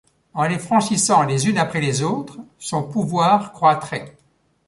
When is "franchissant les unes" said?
0.57-1.59